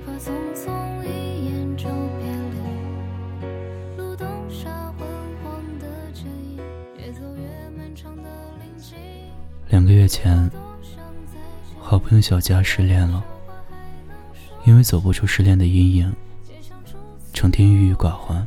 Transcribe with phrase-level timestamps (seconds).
[0.00, 0.70] 怕匆匆
[1.04, 2.58] 一眼就别离。
[3.96, 5.06] 路灯下昏
[5.42, 6.58] 黄的剪影，
[6.98, 8.22] 越走越漫长的
[8.60, 8.96] 林径。
[9.68, 10.50] 两个月前，
[11.80, 13.24] 好朋友小佳失恋了，
[14.64, 16.14] 因为走不出失恋的阴影，
[17.32, 18.46] 成天郁郁寡欢，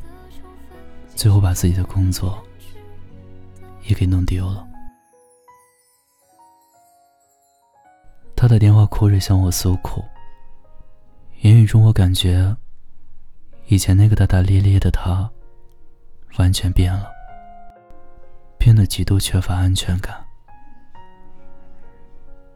[1.16, 2.42] 最后把自己的工作
[3.88, 4.66] 也给弄丢了。
[8.36, 10.02] 他打电话哭着向我诉苦，
[11.42, 12.54] 言语中我感觉，
[13.68, 15.30] 以前那个大大咧咧的他，
[16.38, 17.10] 完全变了，
[18.58, 20.14] 变得极度缺乏安全感。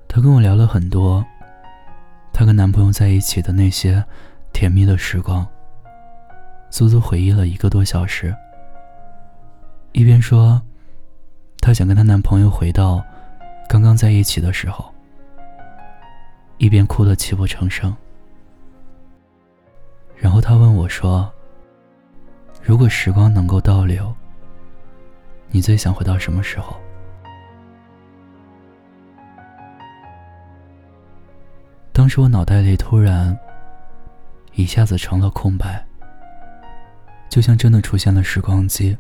[0.05, 1.25] 他跟我聊了很多，
[2.33, 4.03] 她跟男朋友在一起的那些
[4.51, 5.47] 甜蜜的时光，
[6.69, 8.35] 足足回忆了一个多小时。
[9.93, 10.61] 一边说，
[11.61, 13.01] 她想跟她男朋友回到
[13.69, 14.93] 刚刚在一起的时候。
[16.57, 17.95] 一边哭得泣不成声，
[20.23, 21.29] 然后他问我说
[22.63, 24.15] ：“如果时光能够倒流，
[25.49, 26.77] 你最想回到什么时候？”
[31.91, 33.37] 当时我脑袋里突然
[34.53, 35.85] 一下子成了空白，
[37.27, 38.97] 就像真的出现了时光机，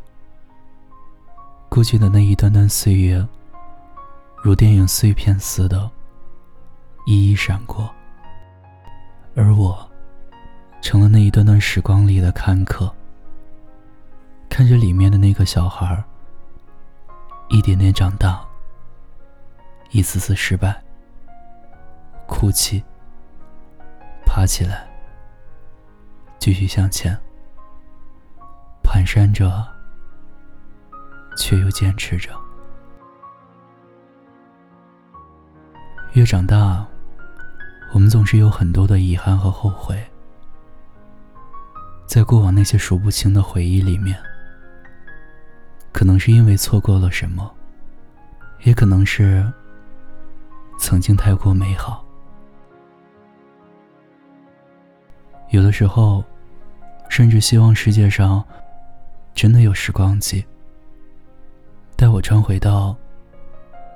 [1.69, 3.25] 过去的那一段段岁月，
[4.43, 5.89] 如电影碎片似的。
[7.05, 7.89] 一一闪过，
[9.35, 9.89] 而我，
[10.83, 12.93] 成了那一段段时光里的看客。
[14.49, 16.03] 看着里面的那个小孩
[17.47, 18.45] 一点点长大，
[19.91, 20.83] 一次次失败，
[22.27, 22.83] 哭泣，
[24.25, 24.85] 爬起来，
[26.37, 27.17] 继续向前，
[28.83, 29.65] 蹒跚着，
[31.37, 32.29] 却又坚持着。
[36.11, 36.85] 越长大。
[37.93, 40.03] 我们总是有很多的遗憾和后悔，
[42.13, 44.15] 在过往那些数不清的回忆里面，
[45.91, 47.51] 可能是因为错过了什么，
[48.61, 49.51] 也可能是
[50.77, 52.05] 曾经太过美好。
[55.49, 56.23] 有的时候，
[57.09, 58.45] 甚至希望世界上
[59.33, 60.45] 真的有时光机，
[61.95, 62.95] 带我穿回到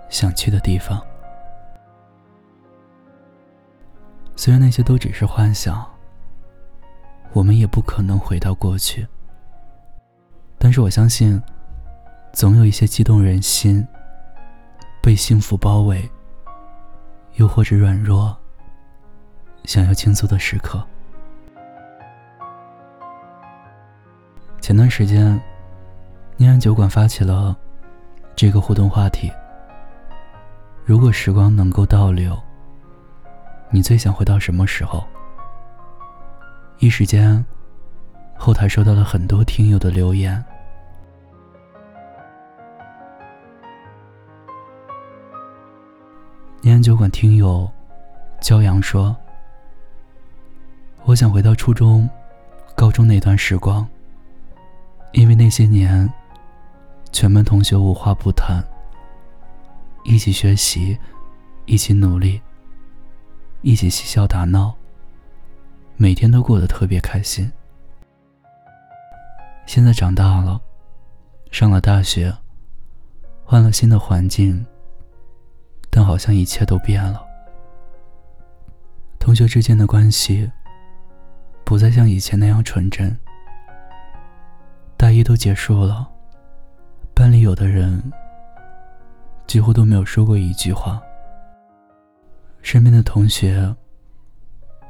[0.10, 1.00] 想去的地方。
[4.36, 5.88] 虽然那些都只是幻想，
[7.34, 9.08] 我们也不可能回到过去。
[10.58, 11.42] 但是我相信，
[12.34, 13.88] 总有一些激动人心、
[15.02, 16.10] 被幸福包围，
[17.36, 18.36] 又或者软弱、
[19.66, 20.84] 想要倾诉的时刻。
[24.60, 25.40] 前段时间，
[26.36, 27.56] 念安酒馆发起了
[28.36, 29.32] 这个互动话题：
[30.84, 32.38] 如果时光能够倒流。
[33.70, 35.06] 你最想回到什么时候？
[36.80, 37.44] 一时间，
[38.38, 40.44] 后台收到了很多听友的留言。
[46.62, 47.68] 念安酒馆听友
[48.42, 49.16] 骄阳说
[51.06, 52.08] ：“我想回到初中、
[52.76, 53.88] 高中那段时光，
[55.14, 56.08] 因为那些年，
[57.12, 58.64] 全班同学无话不谈，
[60.04, 60.96] 一起学习，
[61.66, 62.40] 一起努力。”
[63.64, 64.77] 一起嬉笑打闹，
[66.00, 67.52] 每天都过得特别开心。
[69.66, 70.62] 现在长大了，
[71.52, 72.32] 上了大学，
[73.44, 74.64] 换了新的环境，
[75.90, 77.26] 但好像一切都变了。
[79.18, 80.50] 同学之间的关系
[81.66, 83.18] 不再像以前那样纯真。
[84.96, 86.08] 大一都结束了，
[87.16, 88.02] 班里有的人
[89.48, 91.02] 几乎都没有说过一句话。
[92.62, 93.76] 身边的同学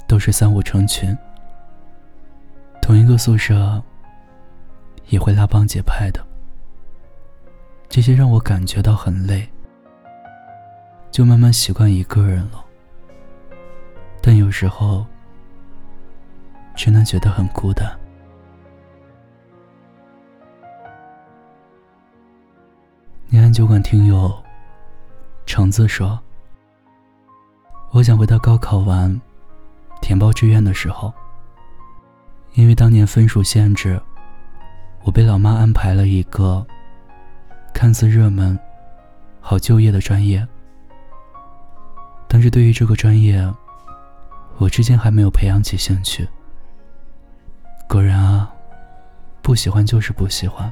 [0.07, 1.15] 都是三五成群，
[2.81, 3.81] 同一个宿舍
[5.07, 6.25] 也会拉帮结派的，
[7.89, 9.47] 这些让我感觉到很累，
[11.11, 12.63] 就慢慢习惯一个人了。
[14.21, 15.05] 但有时候
[16.75, 17.85] 真的觉得很孤单。
[23.29, 24.33] 念安酒馆听友
[25.45, 26.17] 橙子说。
[27.91, 29.19] 我想回到高考完，
[30.01, 31.13] 填报志愿的时候，
[32.53, 34.01] 因为当年分数限制，
[35.03, 36.65] 我被老妈安排了一个
[37.73, 38.57] 看似热门、
[39.39, 40.45] 好就业的专业。
[42.27, 43.41] 但是对于这个专业，
[44.57, 46.27] 我至今还没有培养起兴趣。
[47.87, 48.51] 果然啊，
[49.41, 50.71] 不喜欢就是不喜欢，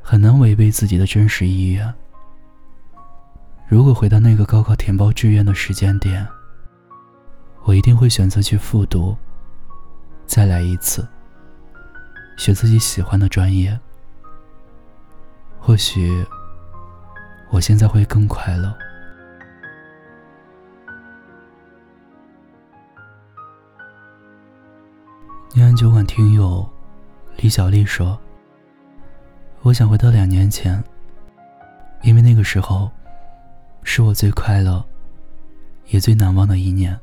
[0.00, 1.92] 很难违背自己的真实意愿。
[3.66, 6.24] 如果回到那个高考填报志愿的时间点，
[7.66, 9.16] 我一定会选择去复读，
[10.24, 11.04] 再来一次，
[12.36, 13.76] 学自己喜欢的专业。
[15.58, 16.24] 或许，
[17.50, 18.72] 我现在会更快乐。
[25.52, 26.64] 念安酒馆听友
[27.38, 28.16] 李小丽说
[29.62, 30.80] ：“我想回到两年前，
[32.02, 32.88] 因为那个时候
[33.82, 34.84] 是我最快乐
[35.88, 36.96] 也最难忘的一年。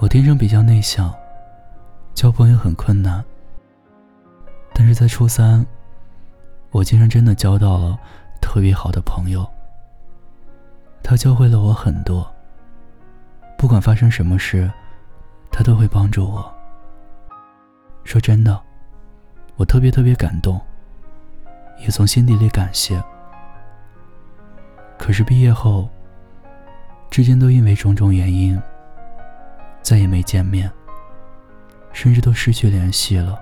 [0.00, 1.14] 我天生比较内向，
[2.14, 3.24] 交朋友很困难，
[4.74, 5.64] 但是在初三，
[6.70, 7.98] 我竟然真的交到了
[8.40, 9.48] 特别好的朋友。
[11.02, 12.28] 他教会了我很多，
[13.56, 14.70] 不管发生什么事，
[15.50, 16.52] 他都会帮助我。”
[18.04, 18.60] 说真的，
[19.56, 20.60] 我特别特别感动，
[21.78, 23.02] 也从心底里感谢。
[24.98, 25.88] 可是毕业后，
[27.10, 28.60] 之间都因为种种原因，
[29.84, 30.72] 再也没见面，
[31.92, 33.38] 甚至都失去联系了。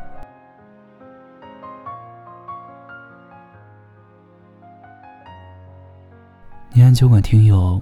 [6.73, 7.81] 宁安酒馆听友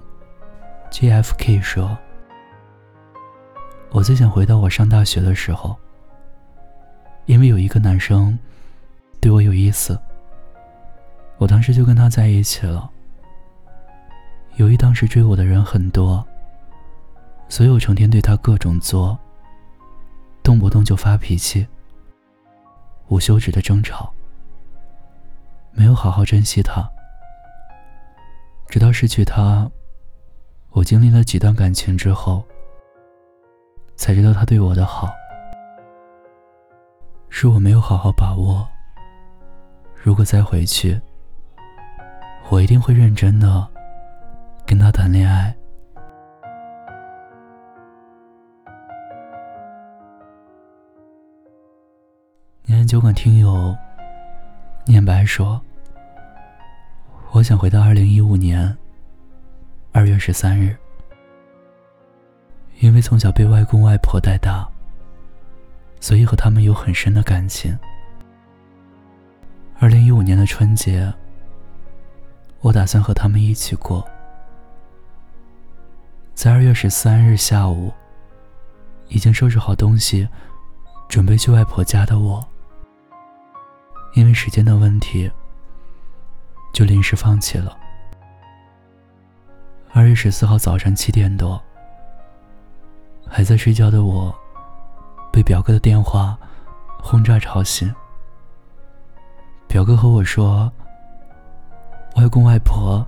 [0.91, 1.97] JFK 说
[3.89, 5.75] ：“我最想回到我上大学的时候。”
[7.25, 8.37] 因为有一个男生
[9.19, 9.99] 对我有意思，
[11.37, 12.87] 我当时就跟他在一起了。
[14.57, 16.23] 由于当时追我的人很多，
[17.51, 19.19] 所以我成天对他各种作，
[20.41, 21.67] 动不动就发脾气，
[23.09, 24.09] 无休止的争吵，
[25.73, 26.89] 没有好好珍惜他。
[28.69, 29.69] 直到失去他，
[30.69, 32.41] 我经历了几段感情之后，
[33.97, 35.09] 才知道他对我的好。
[37.27, 38.65] 是我没有好好把握。
[39.93, 41.01] 如果再回去，
[42.49, 43.67] 我一定会认真的
[44.65, 45.53] 跟他谈恋爱。
[52.71, 53.75] 念酒馆听友
[54.85, 55.61] 念白说
[57.31, 58.75] ：“我想回到二零一五年
[59.91, 60.75] 二月十三日，
[62.79, 64.65] 因为从小被外公外婆带大。”
[65.99, 67.77] 所以和他们有很深的感情。
[69.77, 71.13] 二零一五年的春节，
[72.61, 74.03] 我打算和他们一起过。
[76.33, 77.93] 在二月十三日下午，
[79.09, 80.27] 已经收拾好东西，
[81.07, 82.43] 准备去外婆家的我，
[84.13, 85.31] 因为时间的问题，
[86.73, 87.77] 就临时放弃了。
[89.93, 91.61] 二月十四号早上七点多，
[93.27, 94.33] 还在睡觉的我。
[95.31, 96.37] 被表哥的电话
[97.01, 97.93] 轰炸吵醒。
[99.65, 100.69] 表哥和我说，
[102.17, 103.05] 外公外婆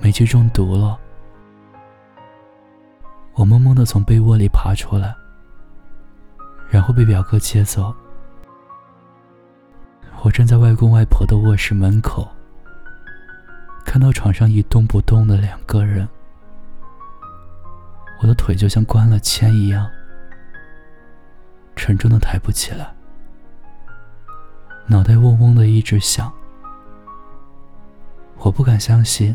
[0.00, 0.98] 煤气中毒了。
[3.34, 5.14] 我懵懵的从被窝里爬出来，
[6.70, 7.94] 然后被表哥接走。
[10.22, 12.28] 我站在外公外婆的卧室门口，
[13.86, 16.06] 看到床上一动不动的两个人，
[18.20, 19.88] 我的腿就像关了铅一样。
[21.74, 22.92] 沉重的抬不起来，
[24.86, 26.30] 脑袋嗡嗡的一直响。
[28.36, 29.34] 我不敢相信，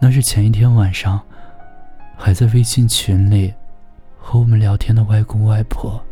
[0.00, 1.20] 那是前一天晚上
[2.16, 3.52] 还在微信群里
[4.18, 6.02] 和我们聊天的外公外婆。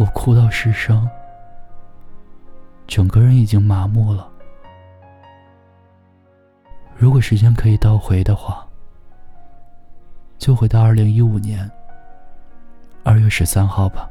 [0.00, 1.06] 我哭到失声，
[2.86, 4.26] 整个人已经麻木了。
[6.96, 8.66] 如果时间可以倒回的话，
[10.38, 11.70] 就回到二零一五年。
[13.04, 14.08] 二月十三号吧，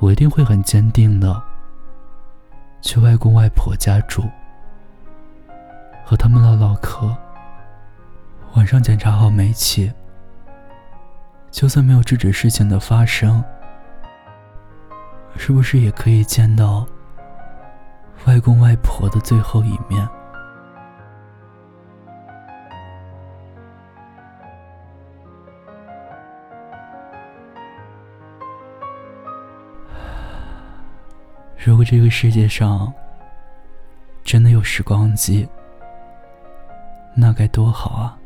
[0.00, 1.40] 我一定会很坚定的
[2.82, 4.28] 去外公外婆家住，
[6.04, 7.16] 和他们唠唠嗑。
[8.56, 9.92] 晚上检查好煤气，
[11.52, 13.44] 就算没有制止事情的发生，
[15.42, 16.86] 是不是也可以见到
[18.26, 19.96] 外公外婆的最后一面？
[31.56, 32.92] 如果这个世界上
[34.22, 35.48] 真的有时光机，
[37.16, 38.18] 那该多好啊！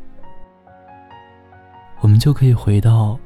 [2.01, 3.17] 我们就可以回到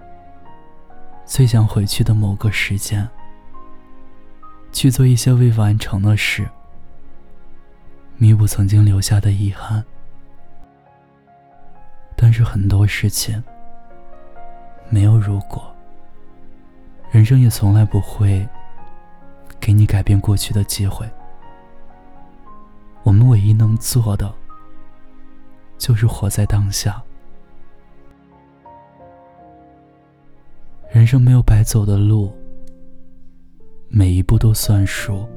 [1.25, 3.09] 最想回去的某个时间，
[4.73, 6.49] 去做一些未完成的事，
[8.17, 9.85] 弥补曾经留下的遗憾。
[12.17, 13.43] 但是很多事情
[14.89, 15.75] 没有如果，
[17.11, 18.47] 人生也从来不会。
[19.61, 21.07] 给你改变过去的机会。
[23.03, 24.33] 我们唯一能做的，
[25.77, 27.03] 就是活在当下。
[30.91, 32.33] 人生没有白走的路，
[33.89, 35.29] 每一步都算数。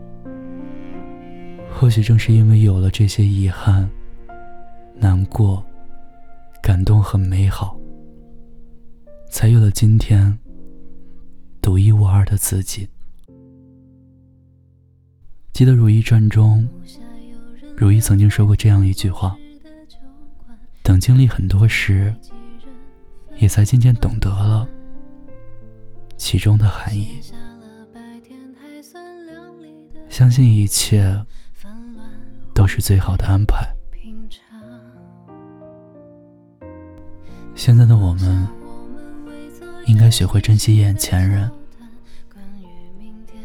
[1.74, 3.90] 或许正是因为有了这些遗憾、
[4.96, 5.66] 难过、
[6.62, 7.80] 感动和美好，
[9.30, 10.38] 才有了今天
[11.62, 12.88] 独一无二的自己。
[15.54, 16.68] 记得《如懿传》中，
[17.76, 19.36] 如懿曾经说过这样一句话
[20.84, 22.14] ：“等经历很多时，
[23.38, 24.68] 也才渐渐懂得了。”
[26.18, 27.20] 其中的含义，
[30.22, 31.20] 相信一切
[32.54, 33.68] 都是最好的安排。
[37.56, 38.48] 现在的我们，
[39.88, 41.50] 应该学会珍惜眼前人，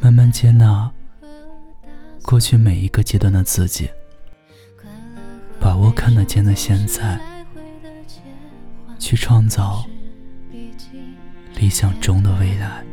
[0.01, 0.93] 慢慢接纳
[2.21, 3.89] 过去每一个阶段的自己，
[5.59, 7.19] 把握看得见的现在，
[8.99, 9.83] 去创造。
[11.55, 12.85] 理想中的未来。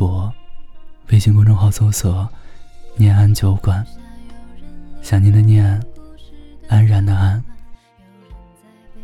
[0.00, 0.32] 博、
[1.10, 2.26] 微信公众号搜索
[2.96, 3.86] “念安酒馆”，
[5.02, 5.78] 想念的念，
[6.70, 7.44] 安然的安。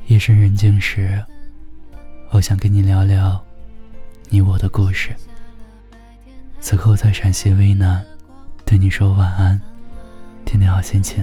[0.06, 1.22] 夜深人静时，
[2.30, 3.44] 我想跟你聊聊
[4.30, 5.14] 你我的故事。
[6.60, 8.02] 此刻我在陕西渭南，
[8.64, 9.60] 对你说晚安，
[10.46, 11.22] 天天好心情。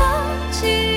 [0.00, 0.89] 忘记。